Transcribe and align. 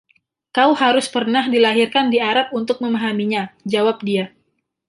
“Kau 0.57 0.71
harus 0.81 1.05
pernah 1.15 1.43
dilahirkan 1.53 2.05
di 2.13 2.17
Arab 2.29 2.47
untuk 2.59 2.77
memahaminya,” 2.83 3.43
Jawab 3.73 3.97
dia. 4.07 4.25